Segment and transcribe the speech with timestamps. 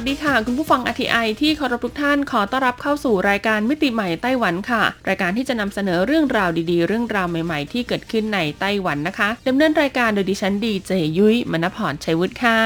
[0.00, 12.60] วัสดีค่ะ คุณผู้ฟัง RTI ที่เคารพทุกท่านขอต้อนรับเข้าสู่รายการมิติใหม่ไต้หวันค่ะ รายการที่จะนำเสนอเรื่องราวดีๆ เรื่องราวใหม่ๆ ที่เกิดขึ้นในไต้หวันนะคะดำเนินรายการโดยดิฉันดีเจยุ้ยมณพรชัยวุฒิค่ะ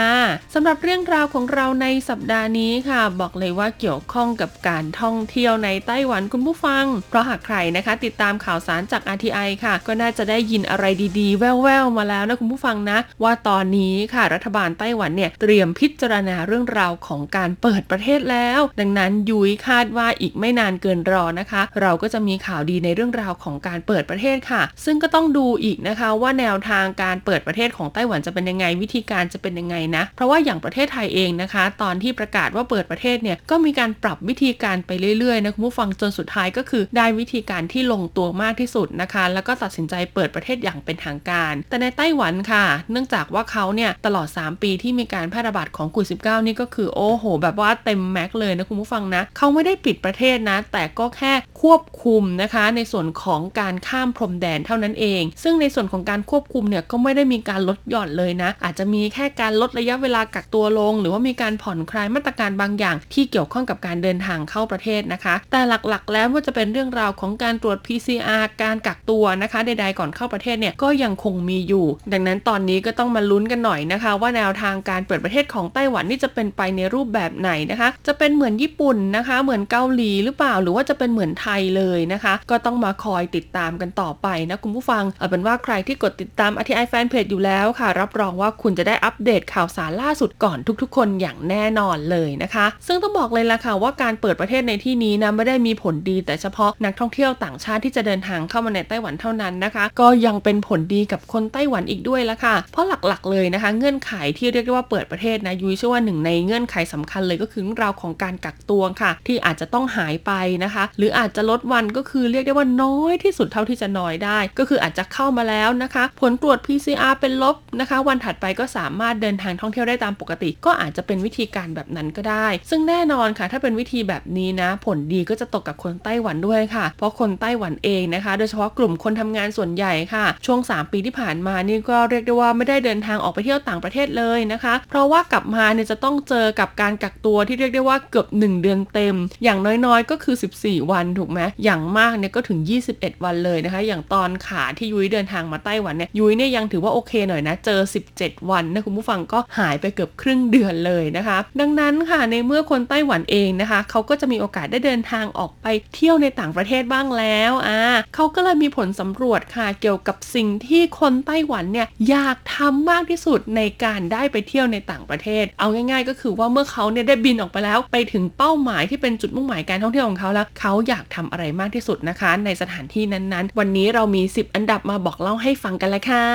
[0.54, 10.84] สำหรับเรื่องราวของเราในสัปดาห์นี้ค่ะ บอกเลยว่าเกี่ยวข้องกับการท่องเที่ยวในไต้หวันคุณผู้ฟัง เพราะหากใครนะคะ ติดตามข่าวสารจาก RTI ค่ะ ก็น่าจะได้ยินอะไร
[11.18, 47.24] ดีๆ แว่วๆมาแล้วนะคุณผู้ฟังนะ ว่าตอนนี้ค่ะรัฐบาลไต้หวันเนี่ยเตรียมพิจารณาเรื่องราวของการเปิดประเทศแล้ว ดังนั้นยุ้ยคาดว่าอีกไม่นานเกินรอนะคะ เราก็จะมีข่าวดีในเรื่องราวของการเปิดประเทศค่ะ ซึ่งก็ต้องดูอีกนะคะว่าแนวทางการเปิดประเทศของไต้หวันจะเป็นยังไงวิธีการจะเป็นยังไงนะ เพราะว่าอย่างประเทศไทยเองนะคะ ตอนที่ประกาศว่าเปิดประเทศเนี่ยก็มีการปรับวิธีการไปเรื่อยๆนะคุณผู้ฟังจนสุดท้ายก็คือ ได้วิธีการที่ลงตัวมากที่สุดนะคะ แล้วก็ตัดสินใจเปิดประเทศอย่างเป็นทางการ แต่ในไต้หวันค่ะ เนื่องจากว่าเขาเนี่ยตลอด 3 ปีที่มีการแพร่ระบาดของโควิด 19 นี่ก็คือโอ้โห
[47.42, 51.32] แบบว่าเต็มแม็กเลยนะคุณผู้ฟังนะเขาไม่ได้ปิดประเทศนะ แต่ก็แค่
[51.62, 85.04] ควบคุมนะคะ ในส่วนของการข้ามพรมแดนเท่านั้นเอง ซึ่งในส่วนของการควบคุมเนี่ยก็ไม่ได้มีการลดหย่อนเลยนะ อาจจะมีแค่การลดระยะเวลากักตัวลง หรือว่ามีการผ่อนคลายมาตรการบางอย่าง ที่เกี่ยวข้องกับการเดินทางเข้าประเทศนะคะ แต่หลักๆ แล้วว่าจะเป็นเรื่องราวของการตรวจ PCR การกักตัวนะคะใดๆก่อนเข้าประเทศเนี่ยก็ยังคงมีอยู่ ดังนั้นตอนนี้ก็ต้องมาลุ้นกันหน่อยนะคะ ว่าแนวทางการเปิดประเทศของไต้หวันนี่จะเป็นไปในรูปแบบไหนนะคะ จะเป็นเหมือนญี่ปุ่นนะคะ เหมือนเกาหลีหรือเปล่า หรือว่าจะเป็นเหมือนไทยเลยนะคะ ก็ต้องมาคอยติดตามกันต่อไปนะคุณผู้ฟัง
[85.18, 110.32] เอาเป็นว่าใครที่กดติดตาม RTI Fan Page อยู่แล้วค่ะ รับรองว่าคุณจะได้อัปเดตข่าวสารล่าสุดก่อนทุกๆ คนอย่างแน่นอนเลยนะคะ ซึ่งต้องบอกเลยล่ะค่ะว่าการเปิดประเทศในที่นี้นะไม่ได้มีผลดีแต่เฉพาะนักท่องเที่ยวต่างชาติที่จะเดินทางเข้ามาในไต้หวันเท่านั้นนะคะ ก็ยังเป็นผลดีกับคนไต้หวันอีกด้วยละค่ะ เพราะหลักๆเลยนะคะ เงื่อนไขที่เรียกได้ว่าเปิดประเทศนะยุ้ยเชื่อว่าหนึ่งในเงื่อนไขสำคัญเลยก็คือเรื่องราวของการกักตัวค่ะ ที่อาจจะต้องหายไป
[110.64, 134.74] นะคะ หรืออาจจะลดวันก็คือเรียกได้ว่าน้อยที่สุดเท่าที่จะน้อยได้ ก็คืออาจจะเข้ามาแล้วนะคะ ผลตรวจ PCR เป็นลบนะคะ วันถัดไปก็สามารถเดินทางท่องเที่ยวได้ตามปกติ ก็อาจจะเป็นวิธีการแบบนั้นก็ได้ ซึ่งแน่นอนค่ะ ถ้าเป็นวิธีแบบนี้นะ ผลดีก็จะตกกับคนไต้หวันด้วยค่ะ เพราะคนไต้หวันเองนะคะ โดยเฉพาะกลุ่มคนทำงานส่วนใหญ่ค่ะ ช่วง 3 ปีที่ผ่านมานี่ก็เรียกได้ว่าไม่ได้เดินทางออกไปเที่ยวต่างประเทศเลยนะคะ
[134.88, 142.58] เพราะว่ากลับมาเนี่ยจะต้องเจอกับการกักตัวที่เรียกได้ว่าเกือบ 1 เดือนเต็ม อย่างน้อยๆ ก็คือ 14 วันถูกไหมอย่างมากเนี่ยก็ถึง
[142.92, 147.80] 21 วันเลยนะคะ อย่างตอนขาที่ยุ้ยเดินทางมาไต้หวันเนี่ยยุ้ยเนี่ยยังถือว่าโอเคหน่อยนะเจอ
[148.14, 157.80] 17 วันนะคุณผู้ฟังก็หายไปเกือบครึ่งเดือนเลยนะคะ ดังนั้นค่ะในเมื่อคนไต้หวันเองนะคะเขาก็จะมีโอกาสได้เดินทางออกไปเที่ยวในต่างประเทศบ้างแล้วอ่า
[158.14, 176.26] เขาก็เลยมีผลสำรวจค่ะเกี่ยวกับสิ่งที่คนไต้หวันเนี่ยอยากทำมากที่สุดในการได้ไปเที่ยวในต่างประเทศ เอาง่าย ๆ ก็คือว่าเมื่อเขาเนี่ยได้บินออกไปแล้ว ไปถึงเป้าหมายที่เป็นจุดมุ่งหมายการท่องเที่ยวของเขาแล้ว เขาอยากทำอะไรมากที่สุดนะคะ ในสถานที่นั้นๆ วันนี้เรามี 10 อันดับมาบอกเล่าให้ฟังกันเลยค่ะ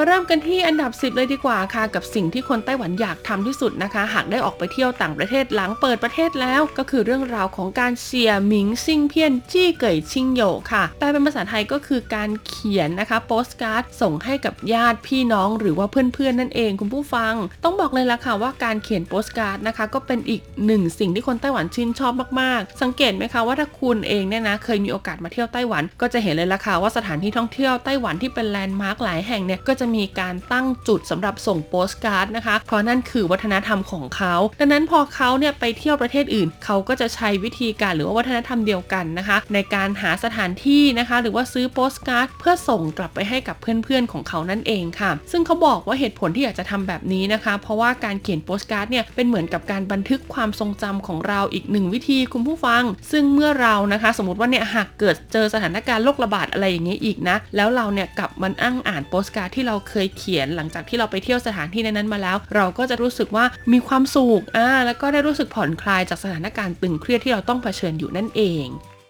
[0.00, 10.42] มาเริ่มกันที่อันดับ 10 เลยดีกว่าค่ะ กับสิ่งที่คนไต้หวันอยากทำที่สุดนะคะ หากได้ออกไปเที่ยวต่างประเทศหลังเปิดประเทศแล้ว ก็คือเรื่องราวของการ寫明信片寄給親友
[10.72, 52.82] ค่ะแปลเป็นภาษาไทยก็คือการเขียนนะคะโปสการ์ดส่งให้กับญาติพี่น้องหรือว่าเพื่อนๆนั่นเองคุณผู้ฟัง ต้องบอกเลยละค่ะว่าการเขียนโปสการ์ดนะคะ ก็เป็นอีกหนึ่งสิ่งที่คนไต้หวันชื่นชอบมากๆ สังเกตไหมคะว่าถ้าคุณเองเนี่ยนะเคยมีโอกาสมาเที่ยวไต้หวัน ก็จะเห็นเลยละค่ะว่าสถานที่ท่องเที่ยวไต้หวันที่เป็นแลนด์มาร์คหลายแห่งเนี่ยก็จะมีการตั้งจุดสำหรับส่งโปสการ์ดนะคะ เพราะนั่นคือวัฒนธรรมของเขา ดังนั้นพอเขาเนี่ยไปเที่ยวประเทศอื่น เขาก็จะใช้วิธีการหรือว่าวัฒนธรรมเดียวกันนะคะ ในการหาสถานที่นะคะ หรือว่าซื้อโปสการ์ดเพื่อส่งกลับไปให้กับเพื่อนๆของเขานั่นเองค่ะ ซึ่งเขาบอกว่าเหตุผลที่อยากจะทำแบบนี้นะคะ เพราะว่าการเขียนโปสการ์ดเนี่ยเป็นเหมือนกับการบันทึกความทรงจำของเราอีกหนึ่งวิธีคุณผู้ฟัง
[53.12, 68.66] ซึ่งเมื่อเรานะคะ สมมติว่าเนี่ยหากเกิดเจอสถานการณ์โรคระบาดอะไรอย่างเงี้ยอีกนะแล้วเราเนี่ยกลับมานั่งอ่านโปสการ์ดที่เราเคยเขียนหลังจากที่เราไปเที่ยวสถานที่นั้นๆมาแล้ว เราก็จะรู้สึกว่ามีความสุขอ่าแล้วก็ได้รู้สึกผ่อนคลายจากสถานการณ์ตึงเครียดที่เราต้องเผชิญอยู่นั่นเอง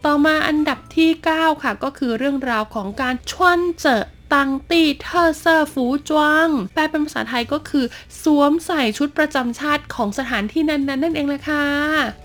[0.06, 7.84] ต่อมาอันดับที่ 9 ค่ะ ก็คือเรื่องราวของการชวนเจอ ตังตีเทอร์เซอร์ฟูจวงแปลเป็นภาษาไทยก็คือ
[8.22, 11.64] สวมใส่ชุดประจำชาติของสถานที่นั้นๆนั่นเองละค่ะ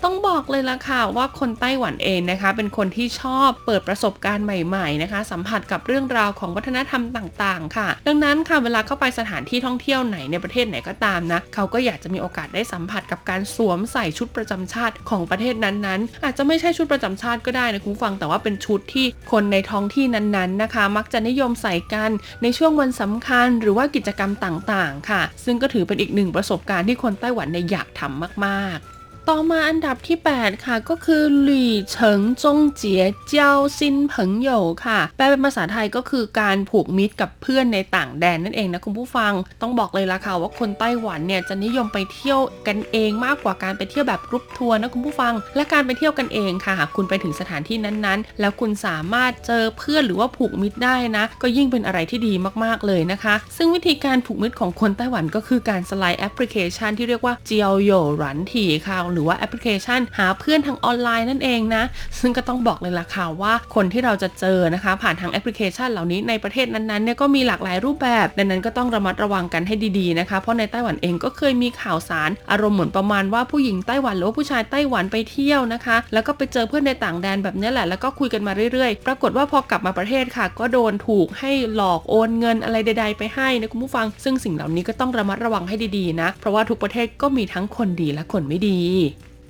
[0.04, 22.10] ต้องบอกเลยละค่ะว่าคนไต้หวันเองนะคะ เป็นคนที่ชอบเปิดประสบการณ์ใหม่ๆนะคะ สัมผัสกับเรื่องราวของวัฒนธรรมต่างๆ ค่ะ ดังนั้นค่ะเวลาเข้าไปสถานที่ท่องเที่ยวไหนในประเทศไหนก็ตามนะ เขาก็อยากจะมีโอกาสได้สัมผัสกับการสวมใส่ชุดประจำชาติของประเทศนั้นๆ อาจจะไม่ใช่ชุดประจำชาติก็ได้นะคุณฟังแต่ว่าเป็นชุดที่คนในท้องที่นั้นๆนะคะ มักจะนิยมใส่กน
[22.42, 39.32] ในช่วงวันสำคัญหรือว่ากิจกรรมต่างๆ ค่ะ ซึ่งก็ถือเป็นอีกหนึ่งประสบการณ์ที่คนไต้หวันในอยากทำมากๆ ต่อมาอันดับที่ 8 ค่ะก็คือหลี่เฉิงจงเจียเจ้า新朋友 ค่ะ แปลเป็นภาษาไทยก็คือการผูกมิตรกับเพื่อนในต่างแดนนั่นเองนะคุณผู้ฟัง
[39.62, 52.32] ต้องบอกเลยละค่ะว่าคนไต้หวันเนี่ยจะนิยมไปเที่ยวกันเองมากกว่าการไปเที่ยวแบบกรุ๊ปทัวร์นะคุณผู้ฟัง และการไปเที่ยวกันเองค่ะหากคุณไปถึงสถานที่นั้นๆ แล้วคุณสามารถเจอเพื่อนหรือว่าผูกมิตรได้นะ ก็ยิ่งเป็นอะไรที่ดี
[52.64, 61.82] มากๆเลยนะคะ ซึ่งวิธีการผูกมิตรของคนไต้หวันก็คือการสไลด์แอปพลิเคชันที่เรียกว่า交友軟體 ค่ะหรือว่าแอปพลิเคชัน หาเพื่อนทางออนไลน์นั่นเองนะ
[62.20, 88.80] ซึ่งก็ต้องบอกเลยล่ะค่ะว่าคนที่เราจะเจอนะคะ ผ่านทางแอปพลิเคชันเหล่านี้ในประเทศนั้นๆเนี่ยก็มีหลากหลายรูปแบบ ดังนั้นก็ต้องระมัดระวังกันให้ดีๆนะคะ เพราะในไต้หวันเองก็เคยมีข่าวสาร อารมณ์เหมือนประมาณว่าผู้หญิงไต้หวันหรือว่าผู้ชายไต้หวันไปเที่ยวนะคะ แล้วก็ไปเจอเพื่อนในต่างแดนแบบนี้แหละแล้วก็คุยกันมาเรื่อยๆ ปรากฏว่าพอกลับมาประเทศค่ะ ก็โดนถูกให้หลอกโอนเงินอะไรใด ๆ ไปให้นะคุณผู้ฟัง ซึ่งสิ่งเหล่านี้ก็ต้องระมัดระวังให้ดีๆนะ เพราะว่าทุกประเทศก็มีทั้งคนดีและคนไม่ดี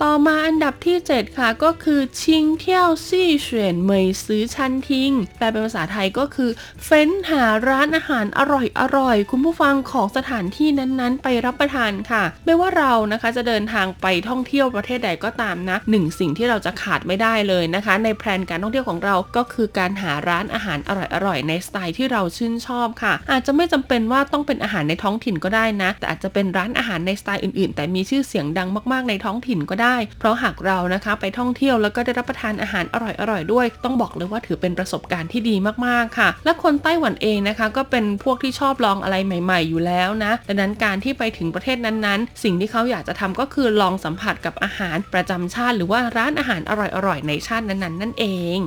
[0.03, 6.51] ต่อมาอันดับที่ 7 ค่ะก็คือชิงเที่ยวซี่เฉียนเหมยซื้อชันทิงแปลเป็นภาษาไทยก็คือ
[6.85, 20.91] เฟ้นหาร้านอาหารอร่อยอร่อยคุณผู้ฟังของสถานที่นั้นๆ ไปรับประทานค่ะ ไม่ว่าเรานะคะจะเดินทางไปท่องเที่ยวประเทศใดก็ตามนะหนึ่งสิ่งที่เราจะขาดไม่ได้เลยนะคะ ในแพลนการท่องเที่ยวของเราก็คือการหาร้านอาหารอ
[21.27, 29.84] ร่อยๆในสไตล์ที่เราชื่นชอบค่ะ อาจจะไม่จำเป็นว่าต้องเป็นอาหารในท้องถิ่นก็ได้นะ แต่อาจจะเป็นร้านอาหารในสไตล์อื่นๆ แต่มีชื่อเสียงดังมากๆในท้องถิ่นก็ได้
[30.19, 32.97] เพราะหากเรานะคะไปท่องเที่ยวแล้วก็ได้รับประทานอาหารอ
[33.31, 46.73] ร่อยๆด้วย ต้องบอกเลยว่าถือเป็นประสบการณ์ที่ดีมากๆค่ะ และคนไต้หวันเองนะคะ ก็เป็นพวกที่ชอบลองอะไรใหม่ ๆ อยู่แล้วนะดังนั้นการที่ไปถึงประเทศนั้นๆ สิ่งที่เขาอยากจะทำก็คือลองสัมผัสกับอาหารประจำชาติ หรือว่าร้านอาหารอ
[47.07, 48.27] ร่อยๆในชาตินั้นๆ นั่นเอ
[48.59, 48.61] ง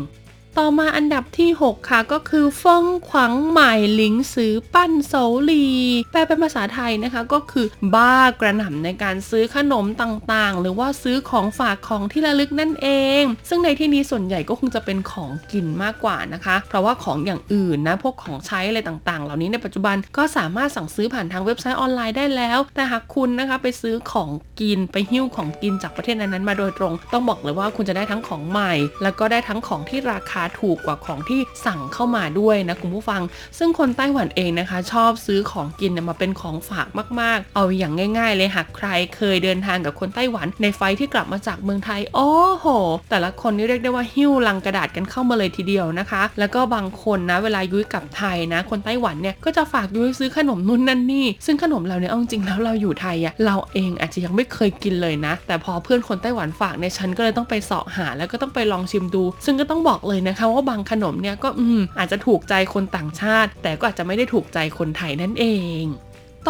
[0.62, 5.14] ต่อมาอันดับที่ 6 ค่ะก็คือฟงขวังใหม่หลิงซือปั้นโส
[5.50, 5.68] ลี
[6.12, 7.66] แปลเป็นภาษาไทยนะคะก็คือ
[7.96, 12.88] บ้ากระหน่ำในการซื้อขนมต่างๆ หรือว่าซื้อของฝากของที่ระลึกนั่นเอ
[13.22, 28.74] ง ซึ่งในที่นี้ส่วนใหญ่ก็คงจะเป็นของกินมากกว่านะคะ เพราะว่าของอย่างอื่นนะพวกของใช้อะไรต่างๆ เหล่านี้ในปัจจุบันก็สามารถสั่งซื้อผ่านทางเว็บไซต์ออนไลน์ได้แล้ว แต่หากคุณนะคะไปซื้อของกินไปหิ้วของกินจากประเทศนั้นๆมาโดยตรง ต้องบอกเลยว่าคุณจะได้ทั้งของใหม่
[29.04, 33.22] แล้วก็ได้ทั้งของที่ราคาถูกกว่าของที่สั่งเข้ามาด้วยนะคุณผู้ฟัง
[33.58, 36.88] ซึ่งคนไต้หวันเองนะคะ ชอบซื้อของกินมาเป็นของฝาก
[37.22, 42.66] มาก ๆ เอาอย่างง่าย ๆ เลยหากใครเคยเดินทางกับคนไต้หวันในไฟที่กลับมาจากเมืองไทย โอ้โห
[43.10, 65.46] แต่ละคนนี่เรียกได้ว่าหิ้วลังกระดาษกันเข้ามาเลยทีเดียวนะคะ แล้วก็บางคนนะเวลายุ้ยกลับไทยนะ คนไต้หวันเนี่ยก็จะฝากยุ้ยซื้อขนมนู่นนั่นนี่ ซึ่งขนมเราเนี่ยเอาจริงแล้วเราอยู่ไทยอะเราเองอาจจะยังไม่เคยกินเลยนะ แต่พอเพื่อนคนไต้หวันฝากเนี่ยฉันก็เลยต้องไปเสาะหาแล้วก็ต้องไปลองชิมดู ซึ่งก็ต้องบอกเลยนะคะว่าบางขนมเนี่ยก็อืมอาจจะถูกใจคนต่างชาติ แต่ก็อาจจะไม่ได้ถูกใจคนไทยนั่นเอ
[65.82, 65.84] ง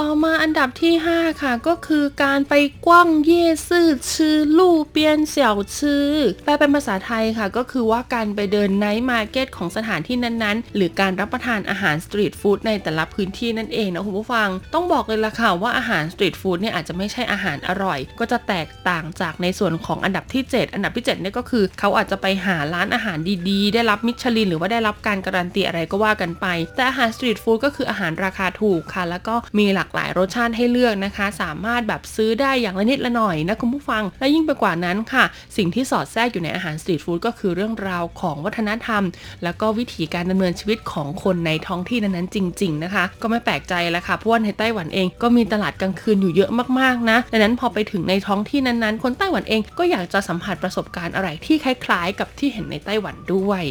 [0.01, 2.53] ต่อมาอันดับที่ 5 ค่ะ ก็คือการไป
[2.85, 6.09] 逛夜市吃路邊小吃
[6.45, 23.17] แปลเป็นภาษาไทยค่ะ ก็คือว่าการไปเดิน night market ของสถานที่นั้นๆ หรือการรับประทานอาหารสตรีทฟู้ดในแต่ละพื้นที่นั่นเองนะคุณผู้ฟัง ต้องบอกเลยล่ะค่ะว่าอาหารสตรีทฟู้ดเนี่ยอาจจะไม่ใช่อาหารอร่อย ก็จะแตกต่างจากในส่วนของอันดับที่ 7 อันดับที่7เนี่ยก็คือ เขาอาจจะไปหาร้านอาหาร
[23.49, 35.25] ดีๆ ได้รับมิชลิน หรือว่าได้รับการการันตีอะไรก็ว่ากันไป แต่อาหารสตรีทฟู้ดก็คืออาหารราคาถูกค่ะ แล้วก็มีหลากหลายรสชาติให้เลือกนะคะ สามารถแบบซื้อได้อย่างละนิดละหน่อยนะคุณผู้ฟัง และยิ่งไปกว่านั้นค่ะ
[35.57, 39.03] สิ่งที่สอดแทรกอยู่ในอาหารสตรีทฟู้ดก็คือเรื่องราวของวัฒนธรรม
[39.43, 53.63] แล้วก็วิถีการดำเนินชีวิตของคนในท้องที่นั้นๆจริง ๆ นะคะ ก็ไม่แปลกใจแล้วค่ะเพราะว่าในไต้หวันเองก็มีตลาดกลางคืนอยู่เยอะมากๆนะดังนั้นพอไปถึงในท้องที่นั้นๆ คนไต้หวันเองก็อยากจะสัมผัสประสบการณ์อะไรที่คล้าย ๆ กับที่เห็นในไต้หวันด้วย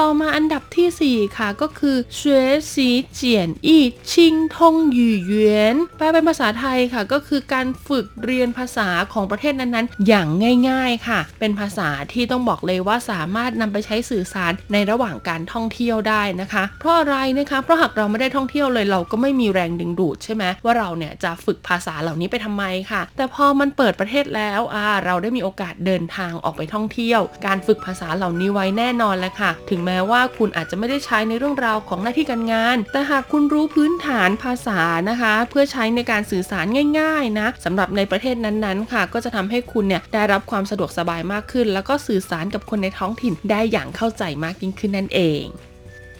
[0.00, 3.78] ต่อมาอันดับที่ 4 ค่ะก็คือเสวยสีเจียนอี
[4.12, 10.28] ชิงทงหยู่เยียนแปลเป็นภาษาไทยค่ะก็คือการฝึกเรียนภาษาของประเทศนั้นๆ อย่าง
[10.68, 36.66] ง่ายๆค่ะ เป็นภาษาที่ต้องบอกเลยว่าสามารถนำไปใช้สื่อสารในระหว่างการท่องเที่ยวได้นะคะ เพราะอะไรนะคะเพราะหากเราไม่ได้ท่องเที่ยวเลยเราก็ไม่มีแรงดึงดูดใช่ไหมว่าเราเนี่ยจะฝึกภาษาเหล่านี้ไปทำไมค่ะ แต่พอมันเปิดประเทศแล้วอ่าเราได้มีโอกาสเดินทางออกไปท่องเที่ยว การฝึกภาษาเหล่านี้ไว้แน่นอนแล้วค่ะ ถึงแม้ว่าคุณอาจจะไม่ได้ใช้ในเรื่องราวของหน้าที่การงาน แต่หากคุณรู้พื้นฐานภาษานะคะ เพื่อใช้ในการสื่อสาร
[37.00, 45.44] ง่ายๆนะสำหรับในประเทศนั้นๆค่ะ ก็จะทำให้คุณเนี่ยได้รับความสะดวกสบายมากขึ้น แล้วก็สื่อสารกับคนในท้องถิ่นได้อย่างเข้าใจมากยิ่งขึ้นนั่นเอง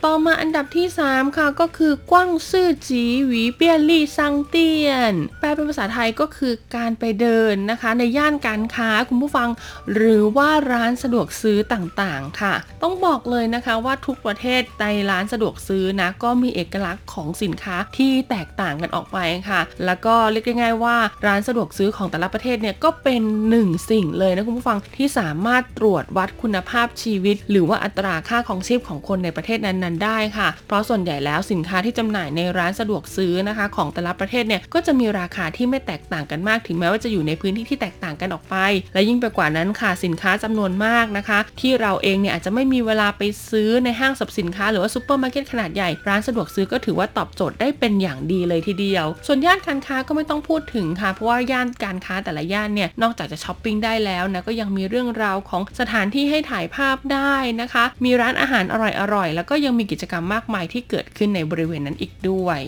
[0.05, 9.49] ต่อมาอันดับที่ 3 ค่ะก็คือกว้างซื่อจีหวีเปียลี่ซังเตียน แปลเป็นภาษาไทยก็คือการไปเดินนะคะ ในย่านการค้าคุณผู้ฟัง
[9.95, 38.57] หรือว่าร้านสะดวกซื้อต่างๆค่ะ ต้องบอกเลยนะคะว่าทุกประเทศในร้านสะดวกซื้อนะก็มีเอกลักษณ์ของสินค้าที่แตกต่างกันออกไปค่ะ แล้วก็เรียกง่ายๆว่าร้านสะดวกซื้อของแต่ละประเทศเนี่ยก็เป็นหนึ่งสิ่งเลยนะคุณผู้ฟังที่สามารถตรวจวัดคุณภาพชีวิต หรือว่าอัตราค่าของชีพของคนในประเทศนั้นๆได้ค่ะ เพราะส่วนใหญ่แล้วสินค้าที่จำหน่ายในร้านสะดวกซื้อนะคะ ของแต่ละประเทศเนี่ยก็จะมีราคาที่ไม่แตกต่างกันมาก ถึงแม้ว่าจะอยู่ในพื้นที่ที่แตกต่างกันออกไป
[38.95, 58.75] และยิ่งไปกว่านั้นค่ะสินค้าจำนวนมากนะคะ ที่เราเองเนี่ยอาจจะไม่มีเวลาไปซื้อในห้างสรรพสินค้าหรือว่าซูเปอร์มาร์เก็ตขนาดใหญ่ร้านสะดวกซื้อก็ถือว่าตอบโจทย์ได้เป็นอย่างดีเลยทีเดียว ส่วนย่านการค้าก็ไม่ต้องพูดถึงค่ะ เพราะว่าย่านการค้าแต่ละย่านเนี่ยนอกจากจะช้อปปิ้งได้แล้วนะก็ยังมีเรื่องราวของสถานที่ให้ถ่ายภาพได้นะคะ มีร้านอาหารอ
[59.15, 62.61] ร่อยๆแล้วก็ยังมีกิจกรรมมากมายที่เกิดขึ้นในบริเวณนั้นอีกด้วย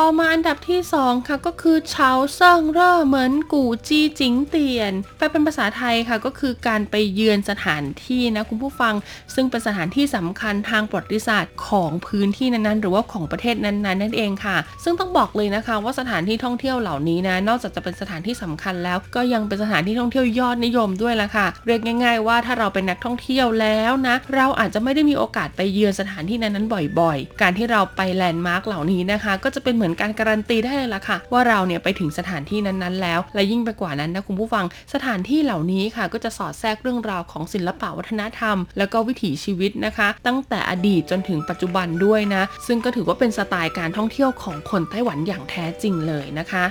[0.00, 8.94] ต่อมาอันดับที่ 2 ค่ะก็คือ朝聖熱門國際景點 แปลเป็นภาษาไทยค่ะก็คือการไปเยือนสถานที่นะคุณผู้ฟัง
[9.34, 34.64] ซึ่งเป็นสถานที่สำคัญทางประวัติศาสตร์ของพื้นที่นั้นๆ หรือว่าของประเทศนั้นๆ นั่นเองค่ะ ซึ่งต้องบอกเลยนะคะว่าสถานที่ท่องเที่ยวเหล่านี้นะนอกจากจะเป็นสถานที่สำคัญแล้ว ก็ยังเป็นสถานที่ท่องเที่ยวยอดนิยมด้วยละค่ะ เรียกง่าย ๆ ว่าถ้าเราเป็นนักท่องเที่ยวแล้วนะเราอาจจะไม่ได้มีโอกาสไปเยือนสถานที่นั้นๆบ่อย ๆ การที่เราไปแลนด์มาร์กเหล่านี้นะคะ ก็จะเป็นเหมือนือนการการันตีได้เลยล่ะค่ะ ว่าเราเนี่ยไปถึงสถานที่นั้นๆ แล้ว และยิ่งไปกว่านั้นนะคุณผู้ฟัง
[34.94, 46.64] สถานที่เหล่านี้ค่ะ ก็จะสอดแทรกเรื่องราวของศิลปะวัฒนธรรม แล้วก็วิถีชีวิตนะคะ ตั้งแต่อดีตจนถึงปัจจุบันด้วยนะ ซึ่งก็ถือว่าเป็นสไตล์การท่องเที่ยวของคนไต้หวันอย่างแท้จริงเลยนะคะ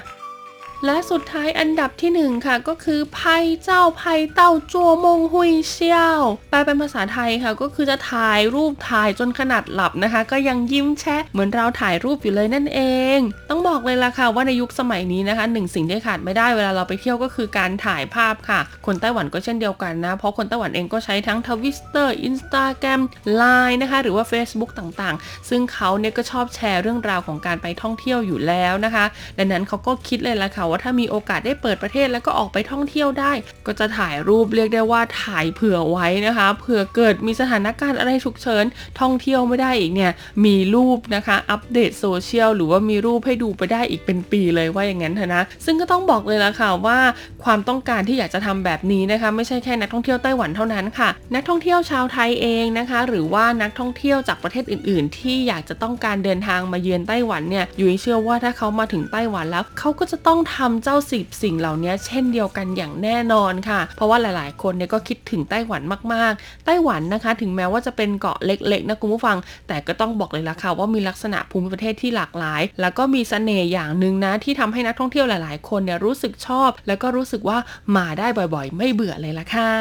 [0.85, 3.19] และสุดท้ายอันดับที่ 1 ค่ะ ก็คือไพ
[3.63, 12.79] เจ้าไพเต้าจัวมงหุยเซี่ยวแปลเป็นภาษาไทยค่ะ ก็คือจะถ่ายรูปถ่ายจนขนาดหลับนะคะ ก็ยังยิ้มแชะเหมือนเราถ่ายรูปอยู่เลยนั่นเอ
[13.17, 23.01] ง ต้องบอกเลยล่ะค่ะว่าในยุคสมัยนี้นะคะหนึ่งสิ่งที่ขาดไม่ได้เวลาเราไปเที่ยวก็คือการถ่ายภาพค่ะ คนไต้หวันก็เช่นเดียวกันนะ เพราะคนไต้หวันเองก็ใช้ทั้ง Twitter Instagram
[23.35, 29.05] LINE นะคะ หรือว่า Facebook ต่างๆ ซึ่งเขาเนี่ยก็ชอบแชร์เรื่องราวของการไปท่องเที่ยวอยู่แล้วนะคะ
[29.37, 33.31] ดังนั้นเขาก็คิดเลยล่ะค่ะว่าถ้ามีโอกาสได้เปิดประเทศแล้วก็ออกไปท่องเที่ยวได้
[33.65, 38.65] ก็จะถ่ายรูปเรียกได้ว่าถ่ายเผื่อไว้นะคะเผื่อเกิดมีสถานการณ์อะไรฉุกเฉิน
[38.99, 40.11] ท่องเที่ยวไม่ได้อีกเนี่ย
[40.45, 46.99] มีรูปนะคะอัปเดตโซเชียลหรือว่ามีรูปให้ดูไปได้อีกเป็นปีเลยว่าอย่างนั้นเถอะนะ ซึ่งก็ต้องบอกเลยละค่ะว่า
[47.43, 65.81] ความต้องการที่อยากจะทำแบบนี้นะคะไม่ใช่แค่นักท่องเที่ยวไต้หวันเท่านั้นค่ะ นักท่องเที่ยวชาวไทยเองนะคะ หรือว่านักท่องเที่ยวจากประเทศอื่น ๆ ที่อยากจะต้องการเดินทางมาเยือนไต้หวันเนี่ยอยู่เชื่อว่าถ้าเขามาถึงไต้หวันแล้วเขาก็จะต้องททำเจ้าสิบสิ่งเหล่านี้เช่นเดียวกันอย่างแน่นอนค่ะ เพราะว่าหลาย ๆ คนเนี่ยก็คิดถึงไต้หวัน
[66.13, 77.57] มาก ๆ ไต้หวันนะคะ ถึงแม้ว่าจะเป็นเกาะเล็ก ๆ นะคุณผู้ฟัง แต่ก็ต้องบอกเลยละค่ะว่ามีลักษณะภูมิประเทศที่หลากหลาย แล้วก็มีเสน่ห์อย่างหนึ่งนะที่ทำให้นักท่องเที่ยวหลาย ๆ คนเนี่ยรู้สึกชอบ แล้วก็รู้สึกว่า
[77.97, 79.71] มาได้บ่อย ๆ ไม่เบื่อเลยละค่ะ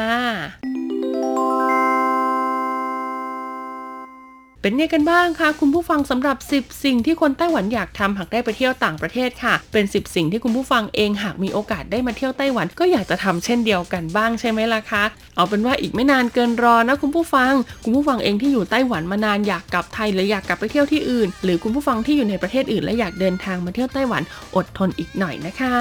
[4.65, 15.03] เป็นไงกันบ้างคะคุณผู้ฟังสำหรับ 10 สิ่งที่คนไต้หวันอยากทำหากได้ไปเที่ยวต่างประเทศค่ะ เป็น 10 สิ่งที่คุณผู้ฟังเองหากมีโอกาสได้มาเที่ยวไต้หวันก็อยากจะทำเช่นเดียวกันบ้างใช่ไหมล่ะคะ
[15.35, 17.53] เอาเป็นว่าอีกไม่นานเกินรอนะคุณผู้ฟัง
[17.83, 24.21] คุณผู้ฟังเองที่อยู่ไต้หวันมานานอยากกลับไทยหรืออยากกลับไปเที่ยวที่อื่น หรือคุณผู้ฟังที่อยู่ในประเทศอื่น และอยากเดินทางมาเที่ยวไต้หวัน
[24.55, 25.77] อดทนอีกหน่อยนะคะ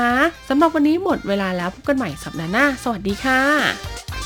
[0.48, 4.23] สำหรับวันนี้หมดเวลาแล้วพบกันใหม่สัปดาห์หน้า สวัสดีค่ะ